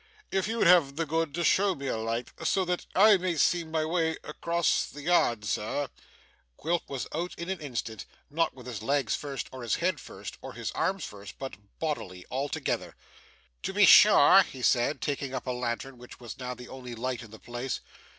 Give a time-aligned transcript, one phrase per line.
[0.31, 3.63] 'If you'd have the goodness to show me a light, so that I may see
[3.63, 5.89] my way across the yard, sir'
[6.57, 10.39] Quilp was out in an instant; not with his legs first, or his head first,
[10.41, 12.95] or his arms first, but bodily altogether.
[13.61, 17.21] 'To be sure,' he said, taking up a lantern, which was now the only light
[17.21, 17.79] in the place.